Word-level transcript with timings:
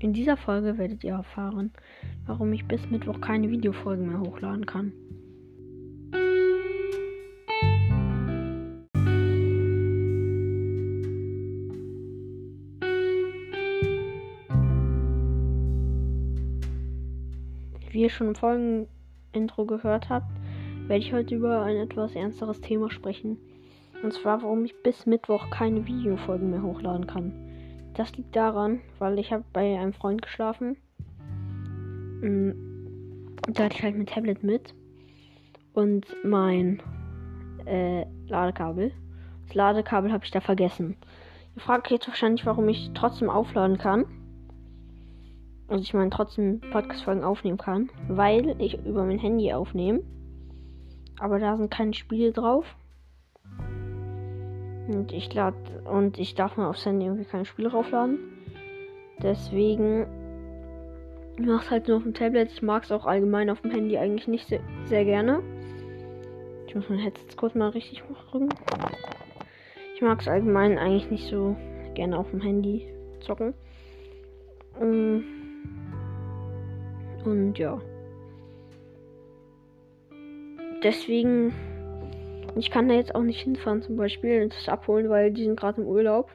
In 0.00 0.14
dieser 0.14 0.38
Folge 0.38 0.78
werdet 0.78 1.04
ihr 1.04 1.12
erfahren, 1.12 1.72
warum 2.24 2.54
ich 2.54 2.66
bis 2.66 2.88
Mittwoch 2.88 3.20
keine 3.20 3.50
Videofolgen 3.50 4.08
mehr 4.08 4.20
hochladen 4.20 4.64
kann. 4.64 4.92
Wie 17.90 18.00
ihr 18.00 18.08
schon 18.08 18.28
im 18.28 18.34
Folgenintro 18.34 19.66
gehört 19.66 20.08
habt, 20.08 20.32
werde 20.86 21.04
ich 21.04 21.12
heute 21.12 21.34
über 21.34 21.60
ein 21.60 21.76
etwas 21.76 22.14
ernsteres 22.14 22.62
Thema 22.62 22.90
sprechen. 22.90 23.36
Und 24.02 24.14
zwar, 24.14 24.42
warum 24.42 24.64
ich 24.64 24.82
bis 24.82 25.04
Mittwoch 25.04 25.50
keine 25.50 25.86
Videofolgen 25.86 26.48
mehr 26.48 26.62
hochladen 26.62 27.06
kann. 27.06 27.49
Das 28.00 28.16
liegt 28.16 28.34
daran, 28.34 28.80
weil 28.98 29.18
ich 29.18 29.30
habe 29.30 29.44
bei 29.52 29.78
einem 29.78 29.92
Freund 29.92 30.22
geschlafen. 30.22 30.78
Mm, 32.22 32.52
da 33.46 33.64
hatte 33.64 33.76
ich 33.76 33.82
halt 33.82 33.94
mein 33.94 34.06
Tablet 34.06 34.42
mit 34.42 34.74
und 35.74 36.06
mein 36.24 36.80
äh, 37.66 38.06
Ladekabel. 38.26 38.92
Das 39.44 39.54
Ladekabel 39.54 40.12
habe 40.12 40.24
ich 40.24 40.30
da 40.30 40.40
vergessen. 40.40 40.96
Ihr 41.54 41.60
fragt 41.60 41.90
jetzt 41.90 42.08
wahrscheinlich, 42.08 42.46
warum 42.46 42.70
ich 42.70 42.90
trotzdem 42.94 43.28
aufladen 43.28 43.76
kann. 43.76 44.06
Also 45.68 45.82
ich 45.82 45.92
meine 45.92 46.08
trotzdem 46.08 46.62
Podcast-Folgen 46.72 47.22
aufnehmen 47.22 47.58
kann, 47.58 47.90
weil 48.08 48.58
ich 48.62 48.82
über 48.86 49.04
mein 49.04 49.18
Handy 49.18 49.52
aufnehme. 49.52 50.00
Aber 51.18 51.38
da 51.38 51.54
sind 51.58 51.70
keine 51.70 51.92
Spiele 51.92 52.32
drauf. 52.32 52.64
Und 54.88 55.12
ich 55.12 55.32
lade 55.34 55.56
und 55.84 56.18
ich 56.18 56.34
darf 56.34 56.56
mir 56.56 56.68
aufs 56.68 56.84
Handy 56.84 57.06
irgendwie 57.06 57.24
keine 57.24 57.44
Spiele 57.44 57.70
raufladen. 57.70 58.18
Deswegen 59.22 60.06
mache 61.38 61.64
es 61.64 61.70
halt 61.70 61.88
nur 61.88 61.98
auf 61.98 62.02
dem 62.02 62.14
Tablet. 62.14 62.50
Ich 62.52 62.62
mag 62.62 62.84
es 62.84 62.92
auch 62.92 63.06
allgemein 63.06 63.50
auf 63.50 63.60
dem 63.60 63.70
Handy 63.70 63.96
eigentlich 63.98 64.28
nicht 64.28 64.48
sehr, 64.48 64.60
sehr 64.86 65.04
gerne. 65.04 65.42
Ich 66.66 66.74
muss 66.74 66.88
mein 66.88 66.98
Headset 66.98 67.36
kurz 67.36 67.54
mal 67.54 67.70
richtig 67.70 68.02
hochdrücken. 68.08 68.48
Ich 69.94 70.02
mag 70.02 70.20
es 70.20 70.28
allgemein 70.28 70.78
eigentlich 70.78 71.10
nicht 71.10 71.28
so 71.28 71.56
gerne 71.94 72.18
auf 72.18 72.30
dem 72.30 72.40
Handy 72.40 72.86
zocken. 73.20 73.54
Und, 74.78 75.24
und 77.24 77.58
ja. 77.58 77.80
Deswegen 80.82 81.52
ich 82.56 82.70
kann 82.70 82.88
da 82.88 82.94
jetzt 82.94 83.14
auch 83.14 83.22
nicht 83.22 83.40
hinfahren 83.40 83.82
zum 83.82 83.96
Beispiel 83.96 84.42
und 84.42 84.54
das 84.54 84.68
abholen, 84.68 85.08
weil 85.08 85.32
die 85.32 85.44
sind 85.44 85.58
gerade 85.58 85.80
im 85.80 85.86
Urlaub. 85.86 86.30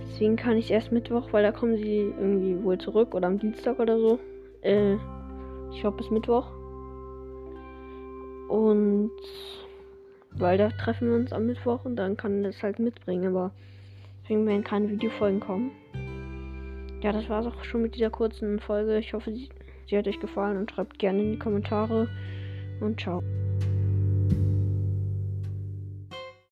Deswegen 0.00 0.36
kann 0.36 0.56
ich 0.56 0.70
erst 0.70 0.92
Mittwoch, 0.92 1.32
weil 1.32 1.42
da 1.42 1.52
kommen 1.52 1.76
sie 1.76 2.12
irgendwie 2.18 2.62
wohl 2.62 2.78
zurück 2.78 3.14
oder 3.14 3.28
am 3.28 3.38
Dienstag 3.38 3.78
oder 3.78 3.98
so. 3.98 4.18
Äh, 4.62 4.96
ich 5.72 5.80
glaube 5.80 5.98
bis 5.98 6.10
Mittwoch. 6.10 6.46
Und 8.48 9.12
weil 10.32 10.58
da 10.58 10.68
treffen 10.70 11.08
wir 11.08 11.16
uns 11.16 11.32
am 11.32 11.46
Mittwoch 11.46 11.84
und 11.84 11.96
dann 11.96 12.16
kann 12.16 12.42
das 12.42 12.62
halt 12.62 12.78
mitbringen, 12.78 13.28
aber 13.28 13.52
deswegen 14.22 14.46
werden 14.46 14.64
keine 14.64 14.90
Videofolgen 14.90 15.40
kommen. 15.40 15.70
Ja, 17.02 17.12
das 17.12 17.28
war 17.28 17.40
es 17.40 17.46
auch 17.46 17.64
schon 17.64 17.82
mit 17.82 17.94
dieser 17.94 18.10
kurzen 18.10 18.60
Folge. 18.60 18.98
Ich 18.98 19.14
hoffe, 19.14 19.32
sie, 19.32 19.48
sie 19.88 19.96
hat 19.96 20.06
euch 20.06 20.20
gefallen 20.20 20.58
und 20.58 20.70
schreibt 20.70 20.98
gerne 20.98 21.22
in 21.22 21.32
die 21.32 21.38
Kommentare 21.38 22.08
und 22.80 23.00
ciao. 23.00 23.22